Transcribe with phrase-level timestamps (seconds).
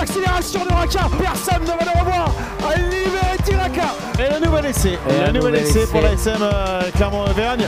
[0.00, 1.00] l'accélération de Raka.
[1.18, 2.34] Personne ne va le revoir.
[2.76, 3.94] Libéré Tiraka.
[4.18, 4.98] Et le nouvel essai.
[5.08, 7.66] Et le nouvel essai pour la SM euh, Clermont-Auvergne.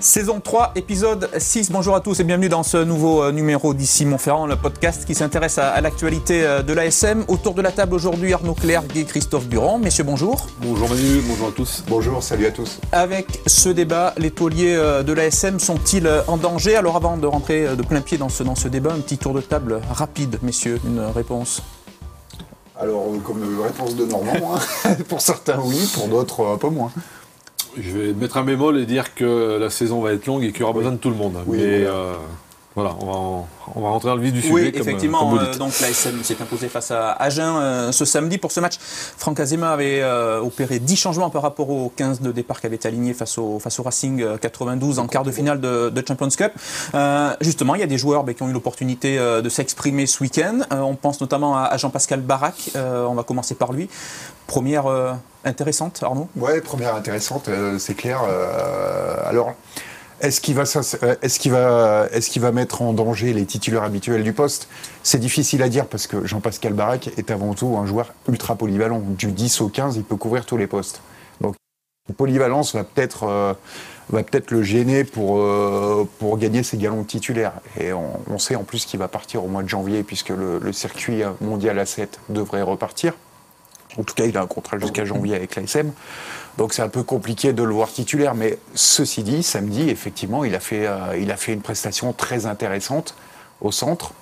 [0.00, 1.70] Saison 3, épisode 6.
[1.70, 5.14] Bonjour à tous et bienvenue dans ce nouveau euh, numéro d'ici Montferrand, le podcast qui
[5.14, 7.24] s'intéresse à, à l'actualité euh, de l'ASM.
[7.28, 9.78] Autour de la table aujourd'hui, Arnaud Clerc et Christophe Durand.
[9.78, 10.46] Messieurs, bonjour.
[10.62, 11.84] Bonjour Manu, bonjour à tous.
[11.86, 12.78] Bonjour, salut à tous.
[12.92, 16.76] Avec ce débat, les tauliers euh, de l'ASM sont-ils en danger?
[16.76, 19.34] Alors avant de rentrer de plein pied dans ce, dans ce débat, un petit tour
[19.34, 21.62] de table rapide, messieurs, une réponse.
[22.80, 24.94] Alors, comme réponse de Normand, hein.
[25.08, 26.90] pour certains oui, pour d'autres un peu moins.
[27.78, 30.60] Je vais mettre un bémol et dire que la saison va être longue et qu'il
[30.60, 31.36] y aura besoin de tout le monde.
[31.46, 31.94] Oui, Mais voilà.
[31.94, 32.14] euh,
[32.76, 34.52] voilà, on va, en- on va rentrer dans le vif du sujet.
[34.54, 35.18] Oui, comme- effectivement.
[35.20, 38.38] comme vous euh, donc l'ASM s'est imposé face à Agen euh, ce samedi.
[38.38, 42.30] Pour ce match, Franck Azema avait euh, opéré 10 changements par rapport aux 15 de
[42.32, 45.32] départ qui avaient été alignés face au, face au Racing euh, 92 en quart de
[45.32, 46.52] finale de, de Champions Cup.
[46.94, 50.06] Euh, justement, il y a des joueurs ben, qui ont eu l'opportunité euh, de s'exprimer
[50.06, 50.60] ce week-end.
[50.72, 52.70] Euh, on pense notamment à, à Jean-Pascal Barak.
[52.76, 53.88] Euh, on va commencer par lui.
[54.46, 55.12] Première euh,
[55.44, 56.28] intéressante, Arnaud?
[56.36, 58.20] Ouais, première intéressante, euh, c'est clair.
[58.28, 59.54] Euh, alors,
[60.20, 60.64] est-ce qu'il va,
[61.02, 64.68] euh, qu'il va, qu'il va mettre en danger les titulaires habituels du poste?
[65.02, 69.00] C'est difficile à dire parce que Jean-Pascal Barak est avant tout un joueur ultra polyvalent.
[69.00, 71.00] Du 10 au 15, il peut couvrir tous les postes.
[71.40, 71.54] Donc,
[72.16, 73.54] polyvalence va peut-être, euh,
[74.10, 77.54] peut-être le gêner pour, euh, pour gagner ses galons de titulaire.
[77.78, 80.58] Et on, on sait en plus qu'il va partir au mois de janvier puisque le,
[80.58, 83.14] le circuit mondial à 7 devrait repartir.
[83.98, 85.92] En tout cas, il a un contrat jusqu'à janvier avec l'ASM.
[86.58, 88.34] Donc c'est un peu compliqué de le voir titulaire.
[88.34, 92.46] Mais ceci dit, samedi, effectivement, il a fait, euh, il a fait une prestation très
[92.46, 93.14] intéressante
[93.60, 94.12] au centre.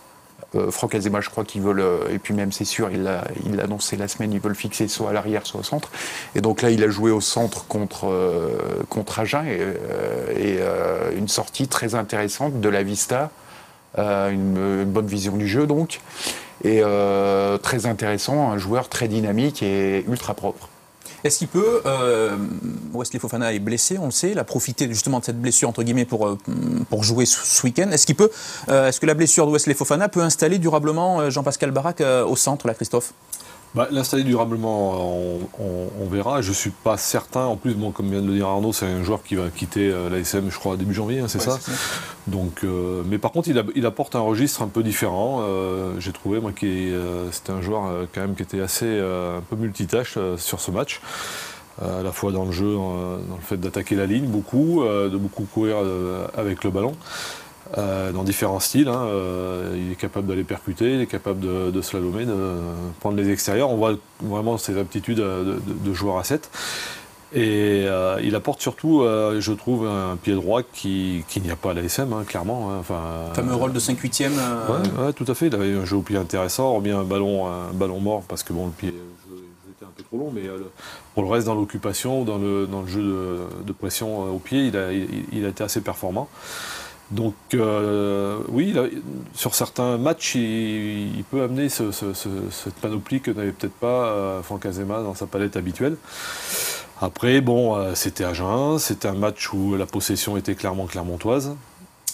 [0.54, 3.24] Euh, Franck Azema, je crois qu'ils veulent, euh, et puis même c'est sûr, il l'a
[3.44, 5.90] il annoncé la semaine, ils veulent fixer soit à l'arrière, soit au centre.
[6.34, 11.18] Et donc là, il a joué au centre contre, euh, contre Agen et, euh, et,
[11.18, 13.30] une sortie très intéressante de la Vista,
[13.96, 16.00] une bonne vision du jeu donc,
[16.64, 20.68] et euh, très intéressant, un joueur très dynamique et ultra propre.
[21.24, 22.36] Est-ce qu'il peut, euh,
[22.94, 25.82] Wesley Fofana est blessé, on le sait, il a profité justement de cette blessure entre
[25.82, 26.38] guillemets pour, euh,
[26.90, 27.90] pour jouer ce, week-end.
[27.90, 28.30] Est-ce qu'il peut,
[28.68, 32.66] euh, est-ce que la blessure de Wesley Fofana peut installer durablement Jean-Pascal Barak au centre,
[32.66, 33.12] là, Christophe?
[33.74, 36.40] Bah, L'installer durablement, on, on- on verra.
[36.40, 37.44] Je suis pas certain.
[37.44, 39.90] En plus, bon, comme vient de le dire Arnaud, c'est un joueur qui va quitter
[39.90, 41.58] euh, l'ASM, je crois, début janvier, hein, c'est ça
[42.26, 45.40] Donc, euh, mais par contre, il, a- il apporte un registre un peu différent.
[45.42, 47.82] Euh, J'ai trouvé, moi, que c'était un joueur
[48.14, 51.00] quand même qui était assez un peu multitâche sur ce match.
[51.80, 55.44] À la fois dans le jeu, dans le fait d'attaquer la ligne beaucoup, de beaucoup
[55.44, 55.76] courir
[56.36, 56.94] avec le ballon.
[57.76, 58.88] Euh, dans différents styles.
[58.88, 59.02] hein.
[59.06, 62.34] Euh, il est capable d'aller percuter, il est capable de, de slalomer, de
[63.00, 63.70] prendre les extérieurs.
[63.70, 66.50] On voit vraiment ses aptitudes euh, de, joueur à 7.
[67.34, 71.72] Et euh, il apporte surtout, euh, je trouve, un pied droit qui- n'y a pas
[71.72, 72.70] à l'ASM, hein, clairement.
[72.72, 72.76] hein.
[72.80, 73.02] Enfin,
[73.34, 74.32] fameux rôle de 5-8e.
[74.38, 75.48] euh, Ouais, ouais, tout à fait.
[75.48, 78.54] Il avait un jeu au pied intéressant, hormis un ballon, un ballon mort, parce que
[78.54, 80.40] bon, le pied était un peu trop long, mais
[81.14, 84.68] pour le reste, dans l'occupation, dans le, dans le jeu de, de pression au pied,
[84.68, 86.30] il a, il, il a été assez performant.
[87.10, 88.74] Donc, euh, oui,
[89.34, 94.06] sur certains matchs, il, peut amener ce- ce- ce- cette panoplie que n'avait peut-être pas
[94.08, 95.96] euh, Franck Azema dans sa palette habituelle.
[97.00, 101.56] Après, bon, euh, c'était à Jeun, c'était un match où la possession était clairement clermontoise.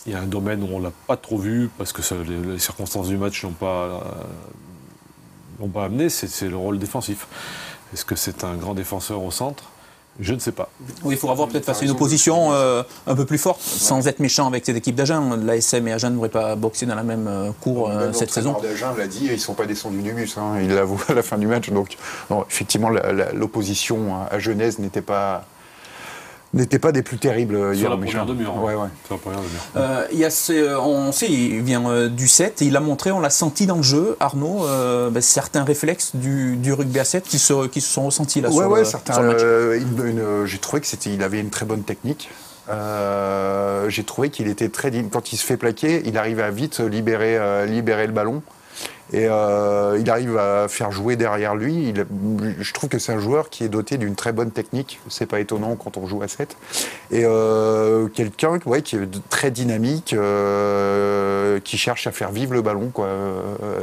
[0.06, 3.08] Il y a un domaine où on l'a pas trop vu parce que les, circonstances
[3.08, 4.02] du match n'ont pas,
[5.72, 7.26] pas amené, c'est le rôle défensif.
[7.92, 9.64] Est-ce que c'est un grand défenseur au centre?
[10.20, 10.68] Je ne sais pas.
[11.02, 14.06] Oui, il faudra voir peut-être face à une opposition euh, un peu plus forte, sans
[14.06, 15.36] être méchant avec cette équipe d'Agen.
[15.44, 18.30] L'ASM et Agen ne devraient pas boxer dans la même euh, cour euh, Même cette
[18.30, 18.52] saison.
[18.52, 20.38] l'entraîneur d'Agen l'a dit, ils ne sont pas descendus du bus.
[20.38, 20.58] hein.
[20.62, 21.70] Il l'avoue à la fin du match.
[21.70, 21.96] Donc,
[22.30, 22.90] non, effectivement,
[23.32, 25.44] l'opposition à Genèse n'était pas,
[26.54, 28.62] n'était pas des plus terribles euh, Sur hier la au première demi-heure.
[28.62, 28.88] Ouais, ouais.
[29.06, 29.62] Sur la première demi-heure.
[29.76, 32.80] Euh, il y a ce- on sait, il vient euh, du 7 et il a
[32.80, 36.98] montré, on l'a senti dans le jeu, Arnaud, euh, ben, certains réflexes du, du rugby
[37.00, 39.22] à 7 qui se, qui se sont ressentis là ouais, sur, ouais, le, certains, sur
[39.22, 39.40] le match.
[39.42, 42.30] euh, j'ai trouvé que c'était, il avait une très bonne technique.
[42.70, 45.08] Euh, j'ai trouvé qu'il était très digne.
[45.10, 48.42] Quand il se fait plaquer, il arrive à vite libérer, euh, libérer le ballon.
[49.12, 51.92] Et euh, il arrive à faire jouer derrière lui.
[52.58, 54.98] Je trouve que c'est un joueur qui est doté d'une très bonne technique.
[55.08, 56.56] C'est pas étonnant quand on joue à 7.
[57.10, 62.92] Et euh, quelqu'un qui est très dynamique, euh, qui cherche à faire vivre le ballon.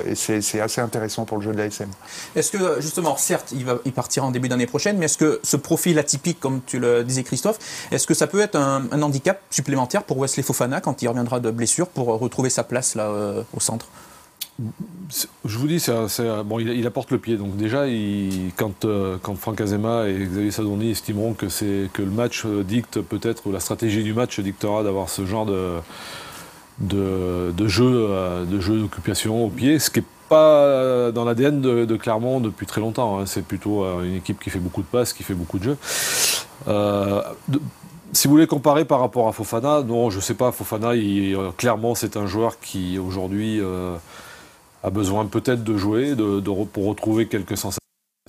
[0.06, 1.90] Et c'est assez intéressant pour le jeu de l'ASM.
[2.36, 6.00] Est-ce que, justement, certes, il, partira en début d'année prochaine, mais est-ce que ce profil
[6.00, 7.60] atypique, comme tu le disais, Christophe,
[7.92, 11.40] est-ce que ça peut être un, un handicap supplémentaire pour Wesley Fofana quand il reviendra
[11.40, 13.12] de blessure pour retrouver sa place là,
[13.54, 13.88] au centre?
[15.46, 15.84] Je vous dis,
[16.46, 17.38] bon, il, apporte le pied.
[17.38, 17.86] Donc déjà,
[18.56, 21.48] quand, euh, quand Franck Azema et Xavier Sadoni estimeront que,
[21.88, 25.80] que le match dicte peut-être, ou la stratégie du match dictera d'avoir ce genre de,
[26.80, 31.96] de, jeu euh, de jeu d'occupation au pied, ce qui n'est pas dans l'ADN de,
[31.96, 33.20] Clermont depuis très longtemps.
[33.20, 33.26] Hein.
[33.26, 35.78] C'est plutôt euh, une équipe qui fait beaucoup de passes, qui fait beaucoup de jeux.
[38.14, 40.52] si vous voulez comparer par rapport à Fofana, non, je ne sais pas.
[40.52, 40.92] Fofana,
[41.58, 43.60] clairement, c'est un joueur qui aujourd'hui
[44.84, 47.78] a besoin peut-être de jouer, de, pour retrouver quelques sensations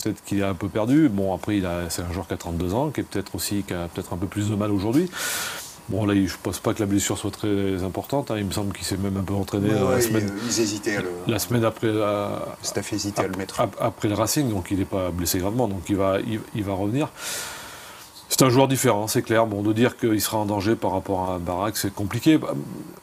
[0.02, 1.08] peut-être qu'il a un peu perdu.
[1.08, 3.88] Bon, après, c'est un joueur qui a 32 ans, qui est peut-être aussi qui a
[3.88, 5.08] peut-être un peu plus de mal aujourd'hui.
[5.88, 8.30] Bon, là, je ne pense pas que la blessure soit très importante.
[8.30, 8.36] Hein.
[8.38, 10.32] Il me semble qu'il s'est même un peu entraîné la semaine.
[10.44, 11.10] Ils hésitaient à le...
[11.26, 11.92] La semaine après.
[11.92, 13.60] La, staff hésitait à le mettre.
[13.80, 16.18] Après le Racing, donc il n'est pas blessé gravement, donc il va,
[16.54, 17.08] il va revenir.
[18.32, 19.46] C'est un joueur différent, c'est clair.
[19.46, 22.40] Bon, de dire qu'il sera en danger par rapport à Barak, c'est compliqué.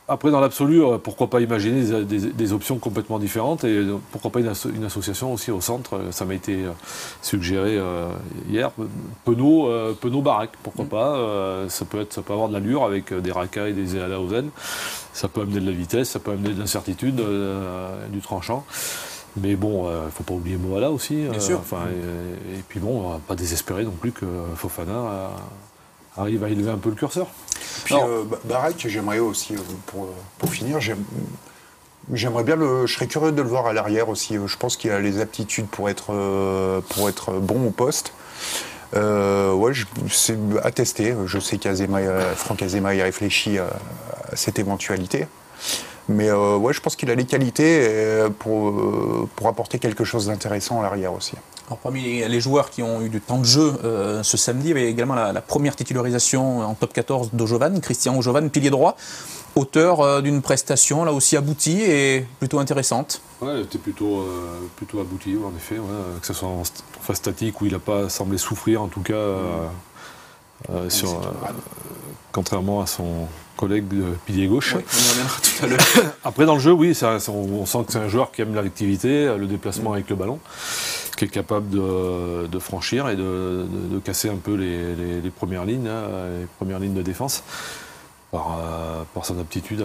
[0.07, 4.39] Après, dans l'absolu, euh, pourquoi pas imaginer des, options complètement différentes et euh, pourquoi pas
[4.39, 6.71] une, association aussi au centre Ça m'a été euh,
[7.21, 7.79] suggéré
[8.49, 8.71] hier.
[9.23, 9.69] Penaud,
[10.01, 10.89] Penaud Barak, pourquoi mm.
[10.89, 14.17] pas ça peut, être, ça peut avoir de l'allure avec des racailles et des Eala.
[15.13, 17.21] Ça peut amener de la vitesse, ça peut amener de l'incertitude,
[18.11, 18.65] du tranchant.
[19.37, 21.15] Mais bon, il euh, ne faut pas oublier Moala aussi.
[21.15, 21.61] Bien euh, sûr.
[21.61, 25.31] Et, puis bon, on va pas désespérer non plus que Fofana
[26.17, 27.27] arrive à élever un peu le curseur.
[27.85, 29.55] Puis euh, Barak, j'aimerais aussi,
[29.85, 30.79] pour, pour finir,
[32.11, 32.87] J'aimerais bien le.
[32.87, 34.35] Je serais curieux de le voir à l'arrière aussi.
[34.43, 38.13] Je pense qu'il a les aptitudes pour être, pour être bon au poste.
[38.95, 39.73] ouais,
[40.09, 41.13] c'est à tester.
[41.27, 41.99] Je sais qu'Azema,
[42.35, 43.69] Franck Azema y réfléchit à
[44.33, 45.27] cette éventualité.
[46.09, 50.03] Mais euh, ouais, je pense qu'il a les qualités euh, pour, euh, pour apporter quelque
[50.03, 51.33] chose d'intéressant à l'arrière aussi.
[51.67, 53.73] Alors, parmi les joueurs qui ont eu du temps de jeu
[54.23, 58.50] ce samedi, il y avait également la, première titularisation en top 14 d'Ojovan, Christian Ojovan,
[58.50, 58.97] pilier droit,
[59.56, 63.21] auteur d'une prestation là aussi aboutie et plutôt intéressante.
[63.39, 64.25] Ouais, elle était plutôt,
[64.77, 65.75] plutôt aboutie, en effet,
[66.19, 66.63] que ce soit en
[67.01, 69.13] phase statique où il n'a pas semblé souffrir, en tout cas,
[70.89, 71.21] sur,
[72.31, 73.27] contrairement à son
[73.59, 74.75] collègue de pilier gauche.
[76.23, 79.47] Après, dans le jeu, oui, on, sent que c'est un joueur qui aime l'activité, le
[79.47, 80.39] déplacement avec le ballon,
[81.17, 83.65] qui est capable de, franchir et de,
[84.03, 86.03] casser un peu les, premières lignes, hein,
[86.39, 87.44] les premières lignes de défense.
[88.35, 89.83] Euh, par, son aptitude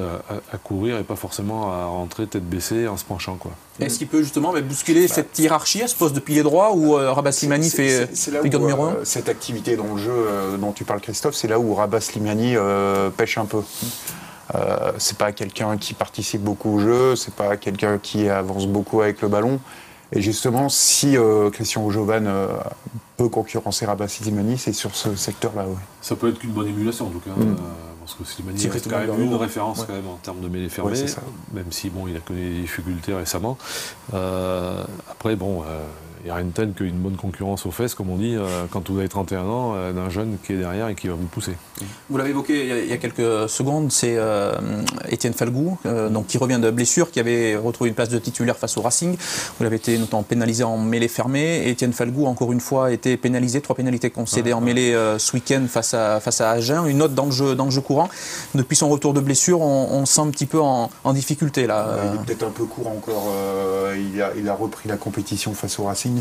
[0.52, 3.36] à, courir et pas forcément à rentrer tête baissée en se penchant.
[3.36, 3.52] Quoi.
[3.80, 6.94] Est-ce qu'il peut justement bousculer bah, cette hiérarchie à ce poste de pilier droit où
[6.94, 10.26] euh, Rabat Slimani fait figure numéro 1 euh, Cette activité dans le jeu
[10.60, 12.56] dont tu parles Christophe, c'est là où Rabat Slimani
[13.16, 13.62] pêche un peu.
[14.98, 19.22] c'est pas quelqu'un qui participe beaucoup au jeu, c'est pas quelqu'un qui avance beaucoup avec
[19.22, 19.58] le ballon.
[20.12, 21.16] Et justement, si
[21.50, 22.30] Christian Ojovan
[23.16, 25.64] peut concurrencer Rabat Slimani, c'est sur ce secteur-là.
[26.02, 27.30] Ça peut être qu'une bonne émulation en tout cas.
[27.30, 27.56] Mm
[28.04, 31.04] pense que Slimani reste quand même une référence quand même en termes de mêlée fermée,
[31.52, 33.56] même si bon, il a connu des difficultés récemment.
[34.12, 35.80] Euh, après, bon, euh,
[36.24, 38.64] il n'y a rien de tel qu'une bonne concurrence aux fesses, comme on dit, euh,
[38.70, 41.26] quand vous avez 31 ans, euh, d'un jeune qui est derrière et qui va vous
[41.26, 41.52] pousser.
[42.08, 44.54] Vous l'avez évoqué il y, a, quelques secondes, c'est euh,
[45.10, 48.78] Étienne Falgou, donc, qui revient de blessure, qui avait retrouvé une place de titulaire face
[48.78, 49.18] au Racing.
[49.18, 51.68] Vous l'avez été notamment pénalisé en mêlée fermée.
[51.68, 55.66] Étienne Falgou, encore une fois, a été pénalisé, trois pénalités concédées en mêlée ce week-end
[55.68, 58.08] face à, face à Agen, une autre dans le jeu, dans le jeu courant.
[58.54, 61.98] Depuis son retour de blessure, on, sent un petit peu en, difficulté là.
[62.12, 63.30] il est peut-être un peu court encore.
[63.94, 66.13] il, a, il a repris la compétition face au Racing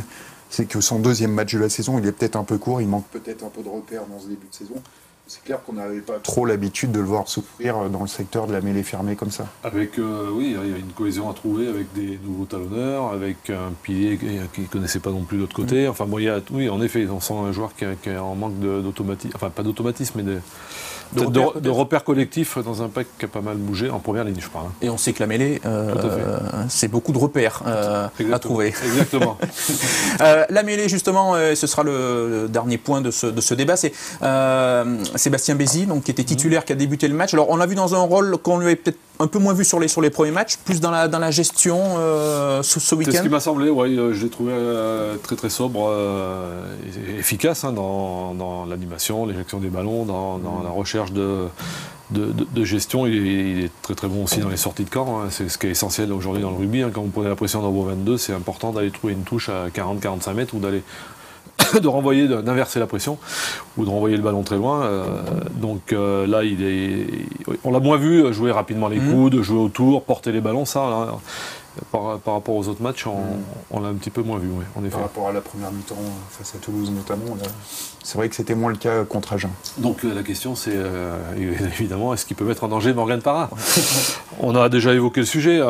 [0.50, 2.88] c'est que son deuxième match de la saison, il est peut-être un peu court, il
[2.88, 4.76] manque peut-être un peu de repères dans ce début de saison.
[5.26, 8.52] C'est clair qu'on n'avait pas trop l'habitude de le voir souffrir dans le secteur de
[8.52, 9.48] la mêlée fermée comme ça.
[9.64, 13.50] Avec, euh, oui, il y a une cohésion à trouver avec des nouveaux talonneurs, avec
[13.50, 15.88] un pilier qui ne connaissait pas non plus l'autre côté.
[15.88, 15.90] Mm.
[15.92, 18.18] Enfin, bon, il y a, oui, en effet, on sent un joueur qui, qui est
[18.18, 20.40] en manque d'automatisme, enfin pas d'automatisme, mais de,
[21.14, 24.48] de, repères, collectifs dans un pack qui a pas mal bougé en première ligne, je
[24.48, 24.66] crois.
[24.68, 24.74] Hein.
[24.82, 25.94] Et on sait que la mêlée, euh,
[26.70, 28.74] c'est beaucoup de repères euh, à trouver.
[28.86, 29.38] Exactement.
[30.22, 33.94] Euh, la mêlée, justement, ce sera le, dernier point de ce, de ce débat, c'est
[35.16, 37.34] Sébastien Bézi, donc, qui était titulaire, qui a débuté le match.
[37.34, 39.66] Alors, on l'a vu dans un rôle qu'on lui avait peut-être un peu moins vu
[39.66, 41.78] sur les, sur les premiers matchs, plus dans la, dans la gestion
[42.62, 43.12] ce, ce week-end.
[43.12, 44.54] C'est ce qui m'a semblé, oui, je l'ai trouvé
[45.24, 45.92] très très sobre,
[46.86, 51.48] et efficace hein, dans, dans l'animation, l'éjection des ballons, dans, dans la recherche de,
[52.12, 53.06] de, gestion.
[53.06, 55.22] Il est, très très bon aussi dans les sorties de camp.
[55.22, 55.28] Hein.
[55.30, 56.82] C'est ce qui est essentiel aujourd'hui dans le rugby.
[56.82, 56.92] Hein.
[56.94, 59.70] Quand vous prenez la pression dans vos 22, c'est important d'aller trouver une touche à
[59.70, 60.84] 40-45 mètres ou d'aller
[61.82, 63.18] de renvoyer, d'inverser la pression
[63.78, 64.90] ou de renvoyer le ballon très loin.
[65.56, 67.08] donc là, il est,
[67.64, 69.12] on l'a moins vu jouer rapidement les mmh.
[69.12, 71.10] coudes, jouer autour, porter les ballons, ça.
[71.92, 73.06] Par, rapport aux autres matchs,
[73.72, 74.92] on, l'a un petit peu moins vu, oui, en effet.
[74.92, 75.96] Par rapport à la première mi-temps
[76.30, 77.38] face à Toulouse notamment,
[78.04, 79.50] c'est vrai que c'était moins le cas contre Agen.
[79.78, 80.76] Donc la question c'est
[81.38, 83.50] évidemment est-ce qu'il peut mettre en danger Morgan Parra
[84.40, 85.62] On a déjà évoqué le sujet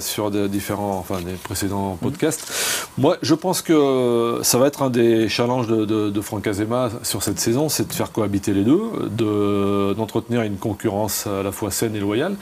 [0.00, 1.98] sur des différents, enfin des précédents mmh.
[1.98, 2.52] podcasts.
[2.98, 7.38] Moi, je pense que ça va être un des challenges de, Franck Azema sur cette
[7.38, 12.00] saison, c'est de faire cohabiter les deux, d'entretenir une concurrence à la fois saine et
[12.00, 12.36] loyale.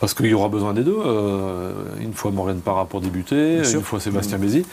[0.00, 0.98] Parce qu'il y aura besoin des deux.
[1.04, 4.40] Euh, une fois Morgan Parra pour débuter, une fois Sébastien mmh.
[4.40, 4.66] Bézi.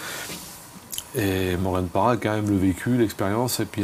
[1.18, 3.84] Et Morgan Parra a quand même le vécu, l'expérience et puis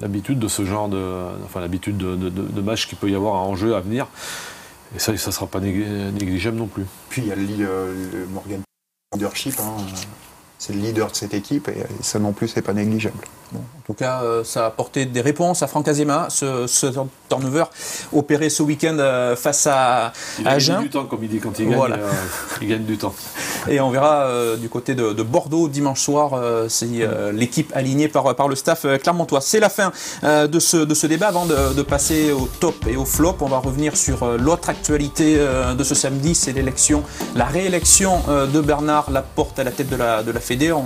[0.00, 1.02] l'habitude de ce genre de.
[1.44, 4.08] Enfin, l'habitude de, match qu'il peut y avoir en jeu à venir.
[4.96, 6.86] Et ça, ça ne sera pas négligeable non plus.
[7.10, 8.60] Puis il y a le, Morgan
[9.14, 9.54] leadership.
[9.60, 9.76] Hein.
[10.58, 13.16] C'est le leader de cette équipe et ça non plus, c'est pas négligeable.
[13.54, 16.86] En tout cas, euh, ça a apporté des réponses à Franck Azema, ce, ce
[17.28, 17.64] turnover
[18.12, 21.68] opéré ce week-end euh, face à, il gagne du temps, comme il dit quand il
[21.68, 22.10] gagne, euh,
[22.62, 23.14] il gagne du temps.
[23.68, 27.02] Et on verra du côté de, Bordeaux dimanche soir si
[27.32, 29.40] l'équipe alignée par, par le staff clermontois.
[29.40, 29.92] C'est la fin
[30.22, 31.28] de, ce, de ce débat.
[31.28, 35.36] Avant de, passer au top et au flop, on va revenir sur l'autre actualité
[35.76, 37.02] de ce samedi, c'est l'élection,
[37.34, 40.72] la réélection de Bernard Laporte à la tête de la, de la Fédé.
[40.72, 40.84] On,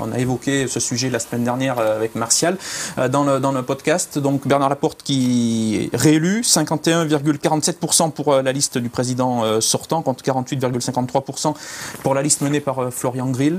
[0.00, 2.56] on a évoqué ce sujet la semaine dernière avec Martial
[2.98, 4.18] euh, dans le, dans le podcast.
[4.18, 10.02] Donc Bernard Laporte qui est réélu, 51,47% pour euh, la liste du président euh, sortant,
[10.02, 11.54] contre 48,53%
[12.02, 13.58] pour la liste menée par Florian Grill.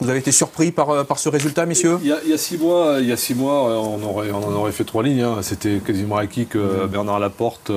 [0.00, 1.98] Vous avez été surpris par, par ce résultat, messieurs?
[2.02, 4.72] Il y, a, six mois, il y a six mois on, aurait, on en aurait
[4.72, 5.22] fait trois lignes.
[5.22, 5.38] Hein.
[5.42, 7.70] C'était quasiment acquis que Bernard Laporte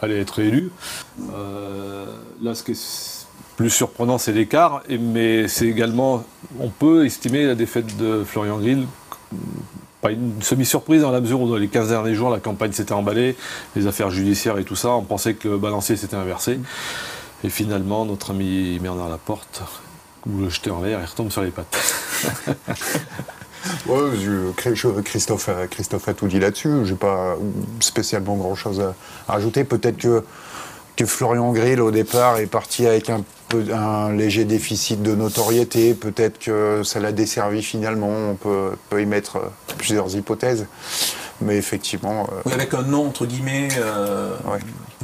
[0.00, 0.70] allait être réélu.
[2.42, 3.17] là, ce qui est
[3.58, 6.24] plus surprenant, c'est l'écart, mais c'est également,
[6.60, 8.86] on peut estimer la défaite de Florian Grill
[10.00, 12.92] pas une semi-surprise dans la mesure où dans les 15 derniers jours, la campagne s'était
[12.92, 13.36] emballée,
[13.74, 16.60] les affaires judiciaires et tout ça, on pensait que balancier s'était inversé.
[17.42, 19.62] Et finalement, notre ami Bernard Laporte,
[20.24, 21.76] vous le jetez en l'air, il retombe sur les pattes.
[25.04, 26.84] Christophe, Christophe a tout dit là-dessus.
[26.84, 27.36] Je n'ai pas
[27.80, 28.94] spécialement grand-chose à,
[29.26, 29.64] rajouter.
[29.64, 30.24] Peut-être que,
[30.98, 33.22] que Florian Grill, au départ, est parti avec un
[33.72, 39.36] un léger déficit de notoriété, peut-être que ça l'a desservi finalement, on peut, y mettre
[39.36, 40.66] euh, plusieurs hypothèses.
[41.40, 42.28] Mais effectivement.
[42.46, 44.36] Euh, avec un nom, entre guillemets, euh,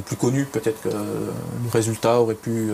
[0.05, 2.71] plus connu, peut-être que le résultat aurait pu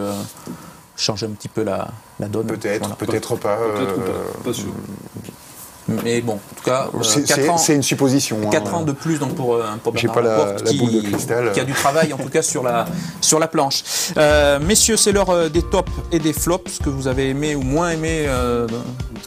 [0.97, 2.47] changer un petit peu la, donne.
[2.47, 3.57] Peut-être, peut-être pas.
[3.57, 4.73] Peut pas sûr.
[6.03, 8.37] Mais bon, en tout cas, euh, c'est une supposition.
[8.49, 8.77] 4 hein.
[8.77, 11.51] ans de plus donc pour, euh, pour Bernard pas la, qui, boule de cristal.
[11.51, 12.85] qui a du travail en tout cas sur la,
[13.21, 13.83] sur la planche.
[14.17, 17.61] Euh, messieurs, c'est l'heure des tops et des flops, ce que vous avez aimé ou
[17.61, 18.25] moins aimé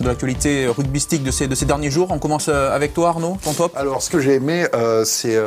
[0.00, 2.08] de l'actualité rugbystique de ces, de ces derniers jours.
[2.10, 4.66] On commence avec toi Arnaud, ton top Alors ce que j'ai aimé,
[5.04, 5.38] c'est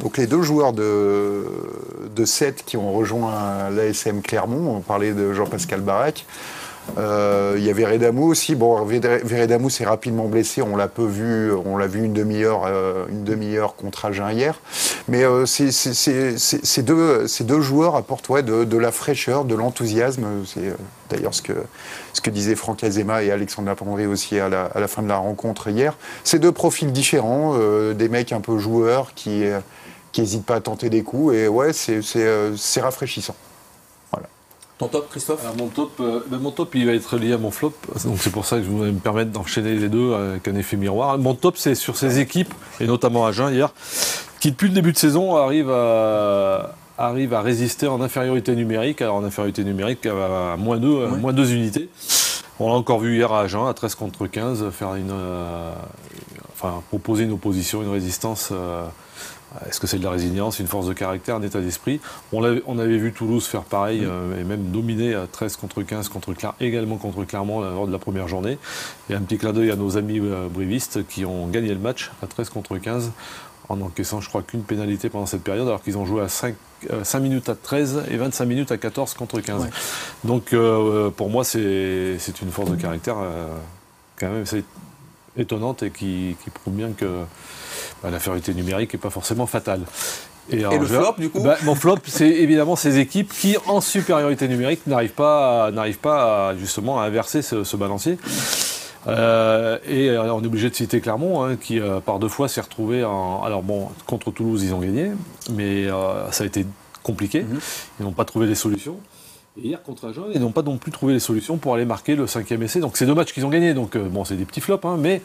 [0.00, 1.44] donc les deux joueurs de,
[2.14, 4.76] de 7 qui ont rejoint l'ASM Clermont.
[4.76, 6.24] On parlait de Jean-Pascal Barac.
[6.96, 8.54] Euh, il y avait Veredamou aussi.
[8.54, 10.62] Bon, Veredamou s'est rapidement blessé.
[10.62, 11.52] On l'a peu vu.
[11.52, 14.60] On l'a vu une demi-heure, euh, une demi-heure contre Agen hier.
[15.08, 20.26] Mais euh, ces, deux, joueurs apportent ouais, de, la fraîcheur, de l'enthousiasme.
[20.46, 20.74] C'est
[21.10, 21.52] d'ailleurs ce que,
[22.12, 25.16] ce disaient Franck Azema et Alexandre Lapendré aussi à la, à la, fin de la
[25.16, 25.96] rencontre hier.
[26.24, 27.56] Ces deux profils différents,
[27.94, 29.44] des mecs un peu joueurs qui
[30.16, 31.34] n'hésitent pas à tenter des coups.
[31.34, 33.34] Et ouais, c'est rafraîchissant.
[34.78, 37.50] Ton top, Christophe mon, top, euh, ben, mon top, il va être lié à mon
[37.50, 37.74] flop.
[38.04, 40.76] Donc c'est pour ça que je voulais me permettre d'enchaîner les deux avec un effet
[40.76, 41.18] miroir.
[41.18, 43.70] Mon top, c'est sur ces équipes, et notamment à Jeun hier,
[44.38, 49.02] qui depuis le début de saison arrivent à, arrive à résister en infériorité numérique.
[49.02, 51.88] Alors en infériorité numérique, à moins 2 moins deux unités.
[52.60, 55.72] On l'a encore vu hier à Agen, à 13 contre 15, faire une, euh,
[56.52, 58.48] enfin, proposer une opposition, une résistance.
[58.50, 58.86] Euh,
[59.66, 62.00] est-ce que c'est de la résilience, une force de caractère, un état d'esprit?
[62.32, 66.08] On, on, avait vu Toulouse faire pareil euh, et même dominer à 13 contre 15
[66.08, 68.58] contre également contre Clermont lors de la première journée.
[69.08, 72.10] Et un petit clin d'œil à nos amis euh, brivistes qui ont gagné le match
[72.22, 73.12] à 13 contre 15
[73.70, 76.54] en encaissant, je crois, qu'une pénalité pendant cette période, alors qu'ils ont joué à 5,
[77.02, 79.68] 5, euh, minutes à 13 et 25 minutes à 14 contre 15.
[80.24, 80.54] Donc,
[81.16, 83.16] pour moi, c'est une force de caractère
[84.18, 84.44] quand même
[85.36, 87.24] étonnante et qui, qui prouve bien que
[88.02, 89.80] bah, l'infériorité numérique n'est pas forcément fatale.
[90.50, 94.48] Et, le flop, du coup bah, Mon flop, c'est évidemment ces équipes qui, en supériorité
[94.48, 98.18] numérique, n'arrivent pas, pas à, justement à inverser ce, balancier.
[99.06, 102.48] Euh, et euh, on est obligé de citer Clermont, hein, qui euh, par deux fois
[102.48, 103.42] s'est retrouvé en.
[103.42, 105.10] Alors bon, contre Toulouse, ils ont gagné,
[105.50, 105.86] mais
[106.30, 106.66] ça a été
[107.02, 107.42] compliqué.
[107.42, 107.60] Mhm.
[108.00, 108.96] Ils n'ont pas trouvé des solutions.
[109.60, 112.14] Et hier contre Agen, ils n'ont pas non plus trouvé les solutions pour aller marquer
[112.16, 112.80] le cinquième essai.
[112.80, 113.74] Donc c'est deux matchs qu'ils ont gagnés.
[113.74, 115.20] Donc bon, c'est des petits flops, hein, mais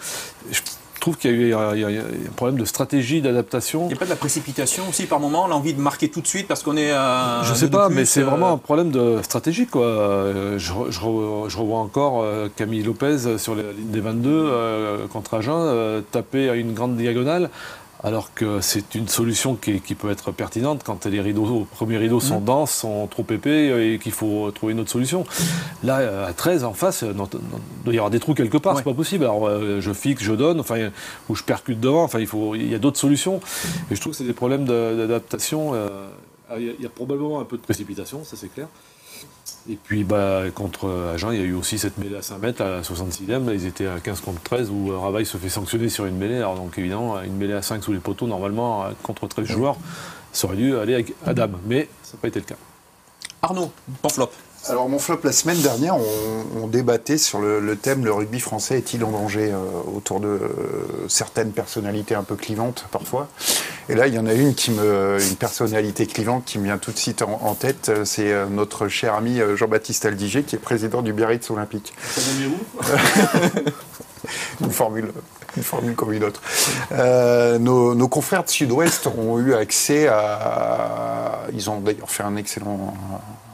[0.51, 0.59] je
[1.03, 3.83] trouve qu'il y, a eu un problème de stratégie, d'adaptation.
[3.83, 6.27] Il n'y a pas de la précipitation aussi par moment, l'envie de marquer tout de
[6.27, 6.93] suite parce qu'on est.
[6.93, 9.67] Euh, je sais pas, mais c'est vraiment un problème de stratégie.
[9.67, 9.85] Quoi.
[10.57, 10.99] Je, je,
[11.57, 16.95] revois encore Camille Lopez sur les lignes des 22 contre Agen taper à une grande
[16.95, 17.49] diagonale
[18.03, 22.41] alors que c'est une solution qui, peut être pertinente quand les rideaux, premiers rideaux sont
[22.41, 22.45] mmh.
[22.45, 25.25] denses, sont trop épais et qu'il faut trouver une autre solution.
[25.83, 28.83] Là, euh, à 13 en face, il doit y avoir des trous quelque part, c'est
[28.83, 29.23] pas possible.
[29.23, 30.89] Alors euh, je fixe, je donne, enfin,
[31.29, 33.39] ou je percute devant, enfin, il, faut, il y a d'autres solutions.
[33.89, 35.73] Et je trouve que c'est des problèmes d'adaptation.
[35.73, 36.09] Euh,
[36.57, 38.67] il y a probablement un peu de précipitation, ça c'est clair.
[39.69, 42.61] Et puis bah, contre Agen, il y a eu aussi cette mêlée à 5 mètres
[42.61, 43.53] à la 66e.
[43.53, 46.37] Ils étaient à 15 contre 13 où euh, Ravaille se fait sanctionner sur une mêlée.
[46.37, 49.77] Alors donc évidemment, une mêlée à 5 sous les poteaux, normalement, euh, contre 13 joueurs,
[50.33, 51.49] ça aurait dû aller avec Adam.
[51.65, 52.55] Mais ça n'a pas été le cas.
[53.41, 54.31] Arnaud, ton flop
[54.69, 59.03] alors mon flop, la semaine dernière, on, débattait sur le, thème le rugby français est-il
[59.03, 59.57] en danger euh,
[59.95, 60.39] autour de
[61.07, 63.27] certaines personnalités un peu clivantes parfois.
[63.89, 66.77] Et là, il y en a une qui me, une personnalité clivante qui me vient
[66.77, 70.59] tout de suite en, tête, c'est euh, notre cher ami euh, Jean-Baptiste Aldiger, qui est
[70.59, 71.93] président du Biarritz Olympique.
[74.61, 75.11] une formule,
[75.57, 76.41] une formule comme une autre.
[76.91, 82.93] Euh, nos, confrères de Sud-Ouest ont eu accès à, ils ont d'ailleurs fait un excellent,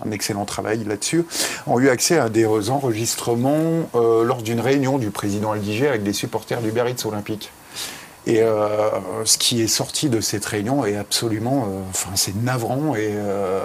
[0.06, 1.26] un excellent travail là-dessus,
[1.68, 6.62] ont eu accès à des enregistrements lors d'une réunion du président Aldiger avec des supporters
[6.62, 7.52] du Biarritz Olympique.
[8.30, 8.90] Et euh,
[9.26, 13.60] ce qui est sorti de cette réunion est absolument, euh, enfin c'est navrant et euh,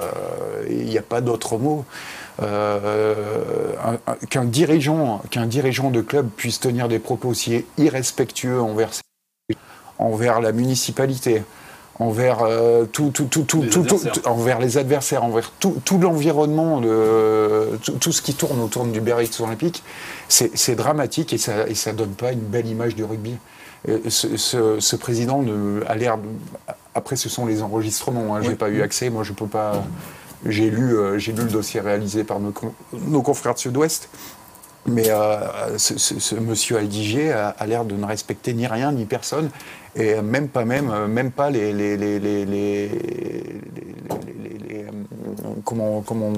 [0.70, 1.84] il n'y a pas d'autre mot.
[4.30, 8.90] Qu'un dirigeant, qu'un dirigeant de club puisse tenir des propos aussi irrespectueux envers,
[9.98, 11.42] envers la municipalité,
[12.00, 12.38] envers
[12.92, 13.66] tout, tout, tout, tout,
[14.24, 19.84] envers les adversaires, envers tout, l'environnement, de, tout, ce qui tourne autour du Biarritz Olympique,
[20.28, 23.36] c'est dramatique et ça ne ça donne pas une belle image du rugby.
[23.88, 26.18] Euh, ce, président ne, a l'air.
[26.94, 28.34] Après, ce sont les enregistrements.
[28.34, 29.10] Hein, J'ai pas eu accès.
[29.10, 29.84] Moi, je peux pas.
[30.46, 34.08] J'ai lu, euh, le dossier réalisé par nos, confrères de Sud-Ouest.
[34.86, 39.48] Mais euh, ce, monsieur Aldiger a, l'air de ne respecter ni rien ni personne,
[39.96, 42.90] et même pas même, même pas les, les
[45.64, 46.32] comment, comment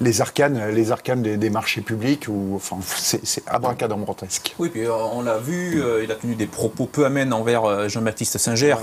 [0.00, 4.54] les arcanes, les arcanes des, marchés publics, ou enfin, c'est abracadabrantesque.
[4.58, 7.64] Oui, puis euh, on l'a vu, euh, il a tenu des propos peu amènes envers
[7.64, 8.76] euh, Jean-Baptiste Singer,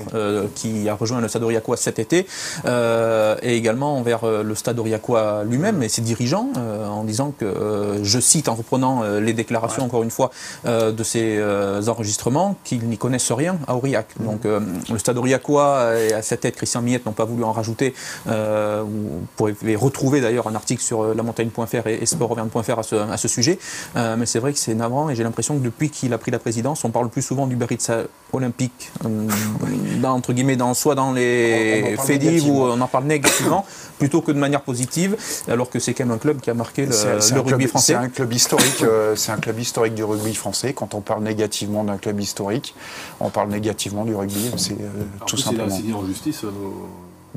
[0.55, 2.27] qui a rejoint le Stade Aurillacois cet été,
[2.65, 8.48] et également envers le Stade Aurillacois lui-même et ses dirigeants, en disant que, je cite
[8.50, 10.31] en reprenant les déclarations encore une fois
[10.66, 11.42] de ces
[11.87, 14.07] enregistrements, qu'ils n'y connaissent rien à Aurillac.
[14.20, 14.25] Mm.
[14.25, 17.94] Donc le Stade Aurillacois et à sa tête Christian Millette n'ont pas voulu en rajouter.
[18.25, 22.96] vous pourrez retrouver d'ailleurs un article sur euh, la montagne.fr et, et sportauvergne.fr à ce,
[22.96, 23.59] à ce sujet.
[23.96, 26.31] Euh, mais c'est vrai que c'est navrant et j'ai l'impression que depuis qu'il a pris
[26.31, 27.92] la présidence, on parle plus souvent du Biarritz
[28.31, 29.27] olympique, euh,
[30.01, 33.66] dans, entre guillemets, dans, soit dans les faits ou on en parle négativement,
[34.00, 36.85] plutôt que de manière positive, alors que c'est quand même un club qui a marqué
[36.85, 37.94] le, rugby français.
[37.94, 38.85] C'est un club historique,
[39.16, 40.74] c'est un club historique du rugby français.
[40.74, 42.75] Quand on parle négativement d'un club historique,
[43.20, 44.51] on parle négativement du rugby.
[44.57, 44.77] C'est
[45.27, 45.75] tout simplement.
[45.75, 46.44] Signé en justice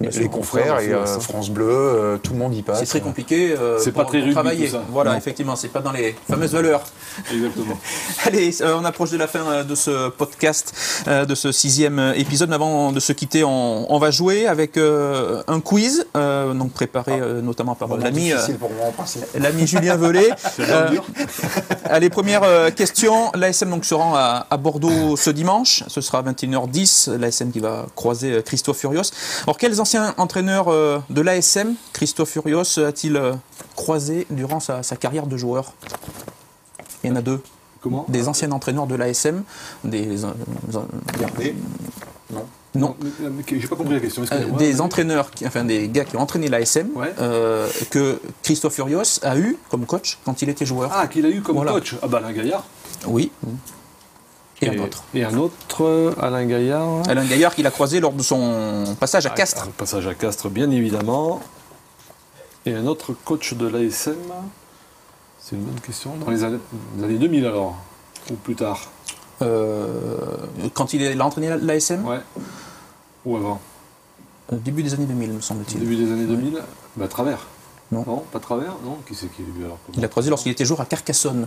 [0.01, 2.81] les confrères et euh, France Bleu, euh, tout le monde y passe.
[2.81, 4.71] C'est très compliqué euh, c'est pas très travailler.
[4.91, 6.85] Voilà, effectivement, c'est pas dans les fameuses valeurs.
[7.33, 7.79] Exactement.
[8.25, 10.75] Allez, on approche de la fin de ce podcast,
[11.07, 12.49] de ce sixième épisode.
[12.49, 17.41] Mais avant de se quitter, on, va jouer avec un quiz, donc préparé ah.
[17.43, 18.33] notamment par l'ami
[19.35, 20.31] l'ami Julien Velay.
[21.85, 23.31] allez, première question.
[23.35, 25.85] L'ASM donc se rend à, à, Bordeaux ce dimanche.
[25.89, 27.17] Ce sera à 21h10.
[27.17, 29.11] L'ASM qui va croiser Christophe Furios.
[29.45, 33.35] Alors, quels ancien entraîneur euh, de l'ASM, Christophe Furios, a-t-il euh,
[33.77, 35.75] croisé durant sa, carrière de joueur?
[37.05, 37.41] Il y en a deux.
[37.81, 38.05] Comment?
[38.09, 39.45] Des anciens entraîneurs de l'ASM,
[39.85, 40.25] des.
[40.25, 40.33] Euh,
[42.33, 42.47] non.
[42.75, 42.97] Non.
[43.47, 44.25] J'ai pas compris la question.
[44.59, 46.89] des entraîneurs, enfin des gars qui ont entraîné l'ASM,
[47.91, 50.91] que Christophe Furios a eu comme coach quand il était joueur.
[50.93, 52.67] Ah, qu'il a eu comme coach Ah bah Alain Gaillard
[53.07, 53.31] Oui.
[54.63, 55.05] Et, un autre.
[55.15, 57.09] Et un autre, Alain Gaillard.
[57.09, 59.69] Alain Gaillard qu'il a croisé lors de son passage à ah, Castres.
[59.73, 61.41] passage à Castres, bien évidemment.
[62.65, 64.17] Et un autre coach de l'ASM.
[65.39, 66.17] C'est une bonne question.
[66.17, 66.59] Dans les années,
[66.97, 67.77] 2000 alors
[68.31, 68.91] Ou plus tard
[69.43, 70.17] euh,
[70.75, 72.21] Quand il a entraîné l'ASM Ouais.
[73.25, 73.61] Ou avant
[74.53, 75.81] euh, Début des années 2000, me semble-t-il.
[75.81, 76.63] Début des années 2000
[76.97, 77.47] Bah, Travers.
[77.93, 78.05] Non.
[78.07, 78.99] Non, pas Travers Non?
[79.07, 81.47] Qui c'est qui a eu alors Il a croisé lorsqu'il était joueur à Carcassonne.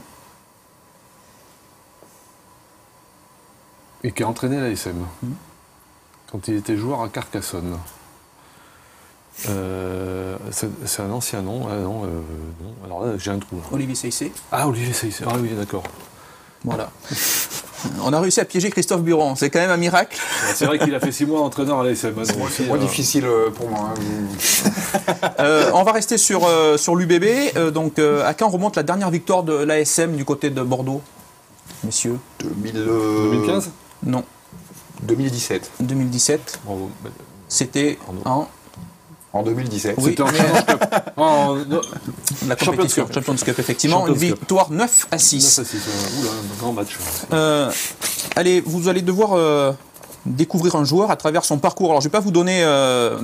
[4.03, 5.05] Et qui a entraîné l'ASM.
[6.31, 7.77] Quand il était joueur à Carcassonne.
[9.47, 11.67] Euh, c'est un ancien nom.
[11.69, 12.21] Ah, non, euh,
[12.61, 12.73] non.
[12.85, 13.61] Alors là, j'ai un trou.
[13.71, 14.31] Olivier Seissé.
[14.51, 15.23] Ah, Olivier Seissé.
[15.27, 15.83] Ah oui, d'accord.
[16.63, 16.91] Voilà.
[18.03, 20.19] On a réussi à piéger Christophe Buron, c'est quand même un miracle.
[20.53, 22.13] C'est vrai qu'il a fait six mois d'entraîneur à l'ASM.
[22.25, 23.93] C'est moins difficile pour moi.
[23.95, 25.21] Hein.
[25.39, 27.55] euh, on va rester sur, euh, sur l'UBB.
[27.55, 31.01] Euh, donc, euh, à quand remonte la dernière victoire de l'ASM du côté de Bordeaux,
[31.83, 32.19] messieurs?
[32.39, 33.71] 2000, 2015
[34.03, 34.23] Non.
[35.03, 35.71] 2017.
[35.81, 36.59] 2017.
[36.65, 36.89] Bravo.
[37.47, 38.47] C'était en
[39.31, 39.95] en 2017.
[39.99, 40.83] Oui, C'était en Champions Cup.
[41.17, 41.81] En, no,
[42.47, 43.13] la compétition Cup.
[43.13, 43.99] Champions Cup, effectivement.
[43.99, 44.37] Champions une Cup.
[44.39, 45.59] victoire 9 à 6.
[45.59, 45.77] 9 à 6.
[45.77, 46.97] euh, Oula, un grand match.
[47.31, 47.71] Euh,
[48.35, 49.71] allez, vous allez devoir euh,
[50.25, 51.89] découvrir un joueur à travers son parcours.
[51.91, 53.19] Alors, je ne vais pas vous donner euh,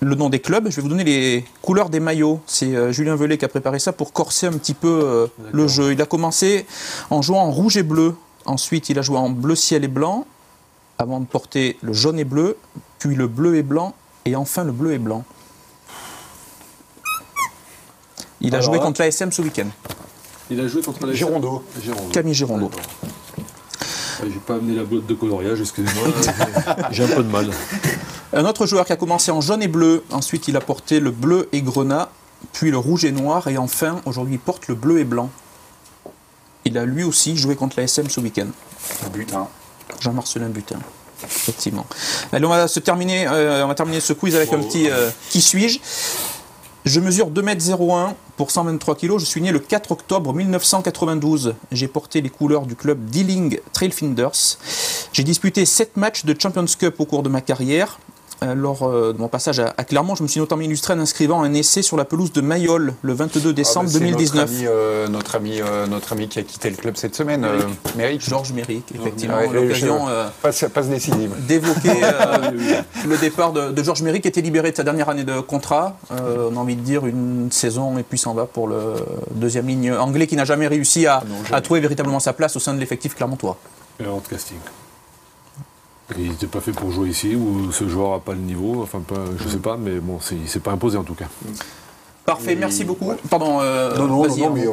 [0.00, 2.40] le nom des clubs, je vais vous donner les couleurs des maillots.
[2.46, 5.66] C'est euh, Julien Velay qui a préparé ça pour corser un petit peu euh, le
[5.68, 5.92] jeu.
[5.92, 6.66] Il a commencé
[7.08, 8.14] en jouant en rouge et bleu.
[8.46, 10.26] Ensuite, il a joué en bleu ciel et blanc,
[10.98, 12.56] avant de porter le jaune et bleu,
[12.98, 15.24] puis le bleu et blanc, et enfin le bleu et blanc.
[18.40, 19.66] Il a Alors joué là- contre l'ASM ce week-end.
[20.50, 21.16] Il a joué contre l'ASM.
[21.16, 21.64] Girondeau.
[21.82, 22.10] Girondeau.
[22.12, 22.70] Camille Girondeau.
[24.22, 26.08] Ouais, J'ai pas amené la boîte de coloriage, excusez-moi.
[26.90, 27.50] J'ai un peu de mal.
[28.32, 31.10] Un autre joueur qui a commencé en jaune et bleu, ensuite il a porté le
[31.10, 32.10] bleu et grenat,
[32.52, 35.30] puis le rouge et noir, et enfin aujourd'hui il porte le bleu et blanc.
[36.68, 38.48] Il a lui aussi joué contre l'ASM ce week-end.
[39.10, 39.48] Butin.
[40.00, 40.78] Jean-Marcelin Butin.
[41.24, 41.86] Effectivement.
[42.30, 45.08] Allez, on va se terminer, euh, on va terminer ce quiz avec un petit euh,
[45.30, 45.80] qui suis-je?
[46.84, 49.18] Je mesure 2m01 pour 123 kg.
[49.18, 51.54] Je suis né le 4 octobre 1992.
[51.72, 54.58] J'ai porté les couleurs du club Dealing Trailfinders.
[55.14, 57.98] J'ai disputé 7 matchs de Champions Cup au cours de ma carrière.
[58.44, 61.42] Euh, Lors euh, de mon passage à, Clermont, je me suis notamment illustré en inscrivant
[61.42, 64.38] un essai sur la pelouse de Mayol le 22 décembre Ah bah, c'est 2019.
[64.38, 67.44] Notre ami, euh, notre, ami, euh, notre ami qui a quitté le club cette semaine,
[67.44, 67.58] euh,
[67.96, 68.20] Méric.
[68.20, 71.32] Georges Méric, effectivement, Ouais, l'occasion je- euh, Passe, passe décisive.
[71.46, 72.50] d'évoquer euh,
[73.08, 75.96] le départ de, de Georges Méry qui était libéré de sa dernière année de contrat.
[76.12, 78.94] Euh, on a envie de dire une saison et puis s'en va pour le
[79.32, 81.56] deuxième ligne anglais qui n'a jamais réussi à, Non, jamais.
[81.56, 83.58] à trouver véritablement sa place au sein de l'effectif clermontois.
[84.30, 84.58] Casting.
[86.16, 89.02] Il n'était pas fait pour jouer ici, ou ce joueur n'a pas le niveau, enfin,
[89.38, 91.28] je sais pas, mais bon, il s'est pas imposé en tout cas.
[92.28, 93.06] Parfait, merci beaucoup.
[93.06, 93.16] ouais.
[93.30, 94.52] Pardon, euh, Non, non, non, hein.
[94.54, 94.72] mais euh,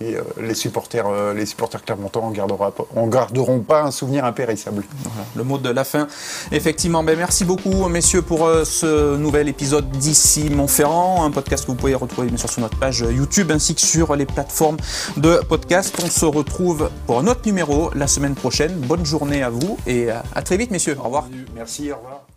[0.00, 3.90] et, euh, les supporters, euh, les supporters clermontois en gardera pas- en garderont pas un
[3.90, 4.84] souvenir impérissable.
[5.02, 6.06] Voilà, le mot de la fin.
[6.50, 11.76] Effectivement, ben merci beaucoup, messieurs, pour ce nouvel épisode d'ici Montferrand, un podcast que vous
[11.76, 14.76] pouvez retrouver bien sûr sur notre page YouTube ainsi que sur les plateformes
[15.16, 15.94] de podcast.
[16.04, 18.72] On se retrouve pour un autre numéro la semaine prochaine.
[18.76, 20.96] Bonne journée à vous et à très vite, messieurs.
[21.00, 21.26] Au revoir.
[21.54, 22.31] Merci, au revoir.